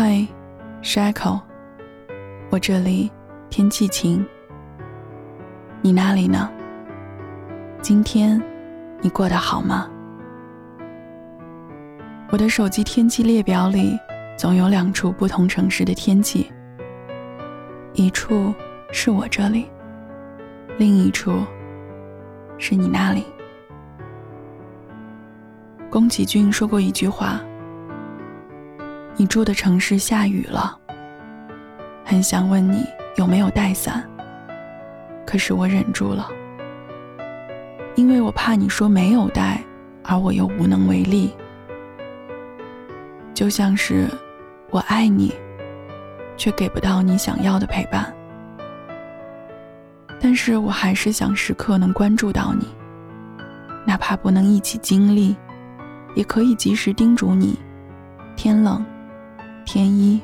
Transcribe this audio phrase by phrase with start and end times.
[0.00, 0.24] 嗨，
[0.80, 1.40] 是 Echo，
[2.50, 3.10] 我这里
[3.50, 4.24] 天气晴。
[5.82, 6.48] 你那里呢？
[7.82, 8.40] 今天
[9.00, 9.90] 你过得好吗？
[12.30, 13.98] 我的手机天气列表里
[14.36, 16.48] 总有两处不同城市的天气，
[17.92, 18.54] 一处
[18.92, 19.68] 是我这里，
[20.78, 21.42] 另一处
[22.56, 23.26] 是你那里。
[25.90, 27.40] 宫崎骏说过一句话。
[29.20, 30.78] 你住的城市下雨了，
[32.04, 32.86] 很想问你
[33.16, 34.08] 有没有带伞，
[35.26, 36.28] 可是我忍住了，
[37.96, 39.60] 因为我怕你说没有带，
[40.04, 41.34] 而我又无能为力。
[43.34, 44.06] 就像是
[44.70, 45.34] 我爱你，
[46.36, 48.14] 却给不到你想要的陪伴，
[50.20, 52.68] 但是我还是想时刻能关注到你，
[53.84, 55.34] 哪怕不能一起经历，
[56.14, 57.58] 也可以及时叮嘱你，
[58.36, 58.86] 天冷。
[59.70, 60.18] 天一，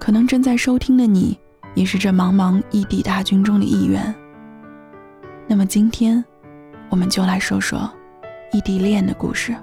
[0.00, 1.38] 可能正在收听的你，
[1.76, 4.12] 也是这茫茫异地大军中的一员。
[5.46, 6.22] 那么今天，
[6.90, 7.88] 我们就来说说
[8.50, 9.54] 异地恋的故事。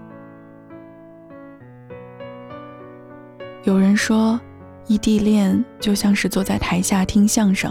[3.64, 4.40] 有人说，
[4.88, 7.70] 异地恋就像是坐在台下听相声，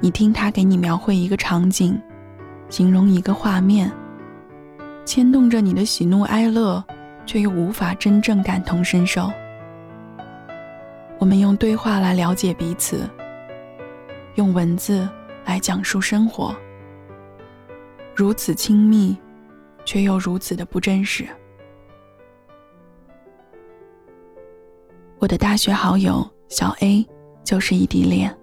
[0.00, 2.00] 你听他给你描绘一个场景，
[2.70, 3.92] 形容一个画面，
[5.04, 6.82] 牵动着你的喜怒哀乐。
[7.28, 9.30] 却又无法真正感同身受。
[11.18, 13.06] 我们用对话来了解彼此，
[14.36, 15.06] 用文字
[15.44, 16.56] 来讲述生活，
[18.16, 19.14] 如此亲密，
[19.84, 21.28] 却又如此的不真实。
[25.18, 27.06] 我的大学好友小 A
[27.44, 28.34] 就是异地恋，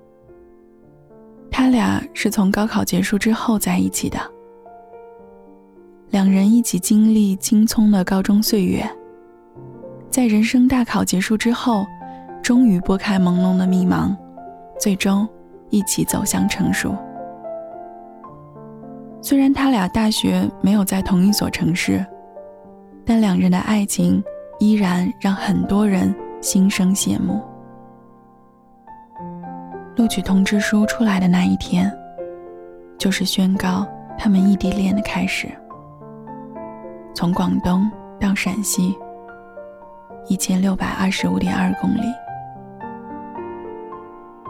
[1.50, 4.35] 他俩是从高考结束之后在一起的。
[6.12, 8.90] 两人一起经历青葱的高中岁月，
[10.10, 11.86] 在人生大考结束之后，
[12.42, 14.16] 终于拨开朦胧的迷茫，
[14.80, 15.28] 最终
[15.70, 16.96] 一起走向成熟。
[19.22, 22.06] 虽然他俩大学没有在同一所城市，
[23.04, 24.24] 但两人的爱情
[24.60, 27.42] 依然让很多人心生羡慕。
[29.98, 31.92] 录取通知书出来的那一天，
[32.98, 33.86] 就是宣告
[34.18, 35.50] 他们异地恋的开始。
[37.26, 38.96] 从广东到陕西，
[40.28, 42.02] 一千六百二十五点二公里。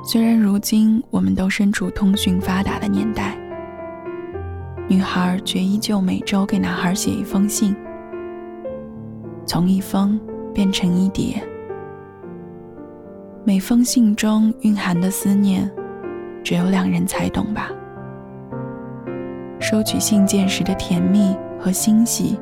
[0.04, 3.38] 虽然如今我们都身处通讯发达的年代，
[4.90, 7.74] 女孩却依旧每周给男孩写一封信，
[9.46, 10.20] 从一封
[10.54, 11.42] 变成一叠。
[13.46, 15.72] 每封信中蕴含的思念，
[16.44, 17.70] 只有两人才懂吧。
[19.62, 22.38] 收取信件时的甜蜜和欣喜。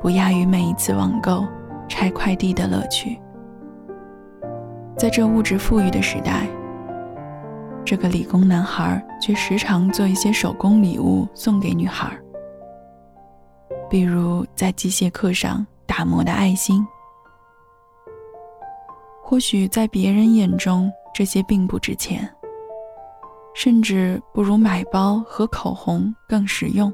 [0.00, 1.46] 不亚于每一次网购、
[1.86, 3.20] 拆快递的乐趣。
[4.96, 6.46] 在这物质富裕的时代，
[7.84, 12.10] 这个理工男孩却时常做一些手工礼物送给女孩，
[13.90, 16.82] 比如在机械课上打磨的爱心。
[19.22, 22.26] 或许在别人眼中，这些并不值钱，
[23.54, 26.90] 甚至不如买包和口红更实用。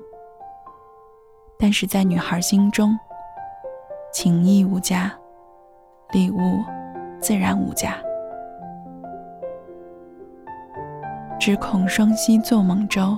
[1.58, 2.98] 但是在女孩心中，
[4.12, 5.12] 情谊无价，
[6.12, 6.62] 礼物
[7.20, 7.96] 自然无价。
[11.38, 13.16] 只恐双溪作猛舟，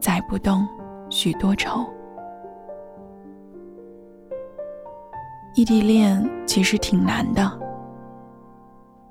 [0.00, 0.66] 载不动
[1.10, 1.84] 许多愁。
[5.54, 7.50] 异地恋其实挺难的，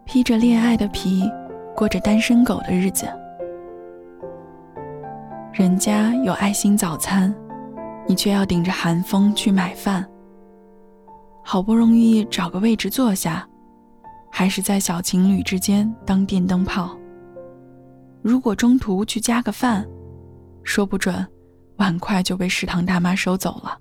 [0.04, 1.30] 披着恋爱的皮，
[1.76, 3.08] 过着单身狗的日子。
[5.54, 7.34] 人家有爱心早餐。
[8.08, 10.06] 你却要顶着寒风去买饭，
[11.44, 13.48] 好不容易找个位置坐下，
[14.30, 16.98] 还是在小情侣之间当电灯泡。
[18.22, 19.88] 如果中途去加个饭，
[20.64, 21.26] 说不准
[21.78, 23.78] 碗筷就被食堂大妈收走了。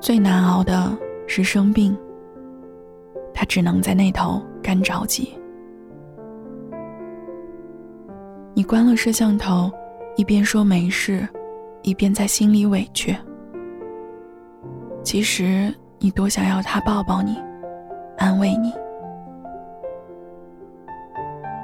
[0.00, 1.96] 最难熬的是生病，
[3.34, 5.36] 他只能在那头干着急。
[8.54, 9.70] 你关了摄像头，
[10.16, 11.28] 一边说没事。
[11.86, 13.16] 一边在心里委屈，
[15.04, 17.40] 其实你多想要他抱抱你，
[18.18, 18.74] 安慰你。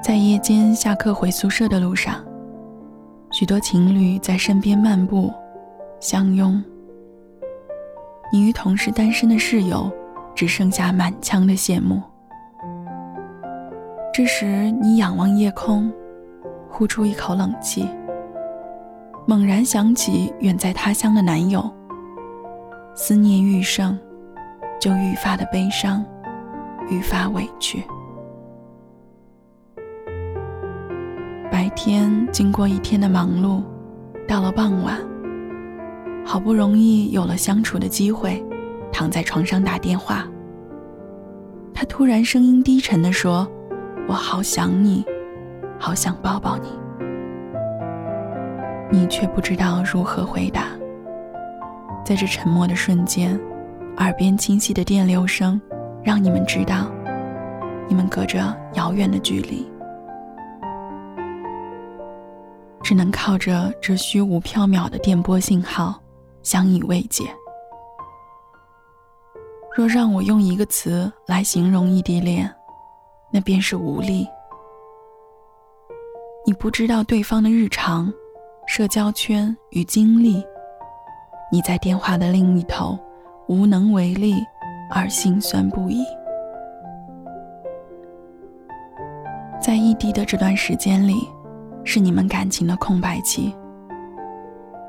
[0.00, 2.24] 在夜间下课回宿舍的路上，
[3.32, 5.32] 许多情侣在身边漫步，
[5.98, 6.62] 相拥。
[8.32, 9.90] 你与同是单身的室友，
[10.36, 12.00] 只剩下满腔的羡慕。
[14.14, 15.92] 这时，你仰望夜空，
[16.68, 17.88] 呼出一口冷气。
[19.32, 21.64] 猛然想起远在他乡的男友，
[22.94, 23.98] 思念愈盛，
[24.78, 26.04] 就愈发的悲伤，
[26.90, 27.82] 愈发委屈。
[31.50, 33.62] 白天经过一天的忙碌，
[34.28, 35.00] 到了傍晚，
[36.26, 38.44] 好不容易有了相处的机会，
[38.92, 40.28] 躺在床上打电话。
[41.72, 43.50] 他突然声音低沉地说
[44.06, 45.02] ：“我好想你，
[45.78, 46.68] 好想抱抱你。”
[48.92, 50.66] 你却不知道如何回答。
[52.04, 53.40] 在这沉默的瞬间，
[53.96, 55.58] 耳边清晰的电流声，
[56.04, 56.92] 让你们知道，
[57.88, 59.66] 你们隔着遥远的距离，
[62.82, 65.98] 只能靠着这虚无缥缈的电波信号，
[66.42, 67.24] 相以慰藉。
[69.74, 72.52] 若让我用一个词来形容异地恋，
[73.32, 74.28] 那便是无力。
[76.44, 78.12] 你不知道对方的日常。
[78.74, 80.42] 社交圈与经历，
[81.52, 82.98] 你在电话的另一头
[83.46, 84.36] 无能为力
[84.90, 86.06] 而心酸不已。
[89.60, 91.28] 在异地的这段时间里，
[91.84, 93.54] 是你们感情的空白期。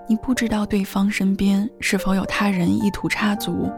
[0.08, 3.70] 你不知道对方身边是否有他人意图插足，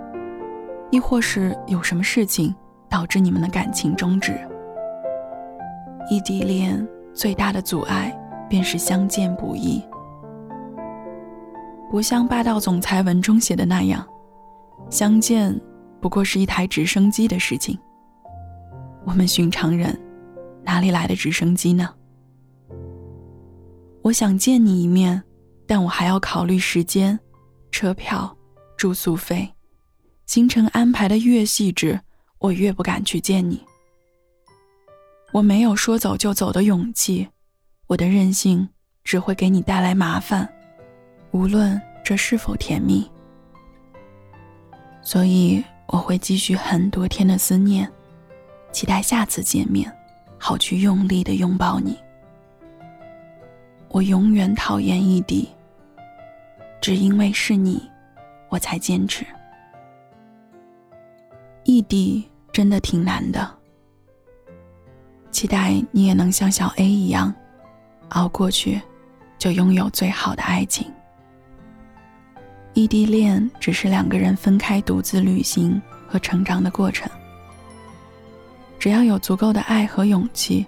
[0.92, 2.56] 亦或是有什么事情
[2.88, 4.40] 导致你们的感情终止。
[6.12, 8.16] 异地恋最大的阻碍。
[8.48, 9.84] 便是相见不易，
[11.95, 14.06] 不像霸道总裁文中写的那样，
[14.89, 15.57] 相见
[16.01, 17.80] 不过是一台直升机的事情。
[19.06, 19.97] 我们寻常人
[20.62, 21.89] 哪里来的直升机呢？
[24.01, 25.24] 我想见你一面，
[25.65, 27.18] 但我还要考虑时间、
[27.71, 28.38] 车票、
[28.75, 29.50] 住宿费，
[30.25, 31.97] 行程安排的越细致，
[32.39, 33.63] 我越不敢去见你。
[35.31, 37.25] 我没有说走就走的勇气。
[37.88, 38.68] 我的任性
[39.06, 40.45] 只会给你带来麻烦，
[41.36, 43.06] 无论这是否甜蜜。
[45.02, 47.92] 所以我会继续很多天的思念，
[48.72, 49.94] 期待下次见面，
[50.40, 52.00] 好去用力的拥抱你。
[53.90, 55.50] 我永远讨厌异地，
[56.80, 57.86] 只因为是你，
[58.48, 59.26] 我才坚持。
[61.66, 63.46] 异地真的挺难的，
[65.31, 67.34] 期待你也能像小 A 一样。
[68.10, 68.81] 熬过去，
[69.38, 70.90] 就拥有最好的爱情。
[72.75, 77.10] 异地恋只是两个人分开独自旅行和成长的过程。
[78.77, 80.66] 只要有足够的爱和勇气，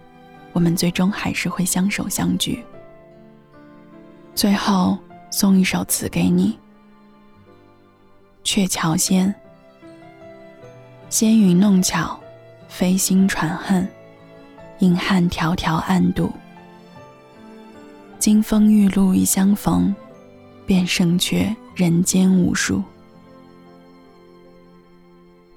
[0.53, 2.63] 我们最终还是会相守相聚。
[4.33, 4.97] 最后
[5.29, 6.53] 送一首词给你，
[8.41, 9.27] 《鹊桥仙》。
[11.09, 12.17] 纤云弄巧，
[12.69, 13.85] 飞星传恨，
[14.79, 16.31] 饮汉迢迢暗度。
[18.17, 19.93] 金风玉露一相逢，
[20.65, 22.81] 便胜却人间无数。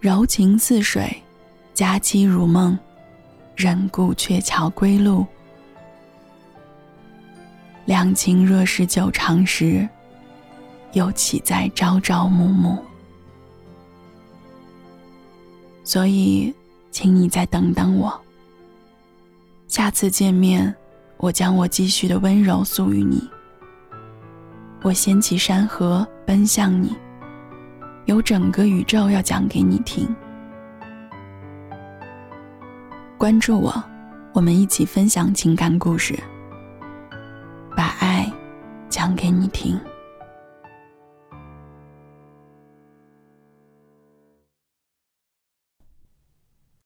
[0.01, 1.11] 柔情似水，
[1.73, 2.79] 佳期如梦，
[3.57, 5.25] 人顾鹊桥归路。
[7.87, 9.89] 两情若是久长时，
[10.93, 12.77] 又岂在朝朝暮暮？
[15.85, 16.55] 所以，
[16.91, 18.21] 请你再等等我。
[19.69, 20.77] 下次见面。
[21.17, 23.23] 我将我积蓄的温柔诉与你，
[24.83, 26.97] 我掀起山河奔向你，
[28.07, 30.09] 有整个宇宙要讲给你听。
[33.19, 33.71] 关注我，
[34.33, 36.19] 我们一起分享情感故事，
[37.77, 38.27] 把爱
[38.89, 39.79] 讲给你听。